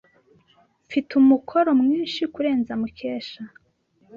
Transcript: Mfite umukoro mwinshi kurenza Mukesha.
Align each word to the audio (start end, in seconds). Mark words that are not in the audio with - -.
Mfite 0.85 1.09
umukoro 1.21 1.69
mwinshi 1.81 2.21
kurenza 2.33 2.73
Mukesha. 2.81 3.41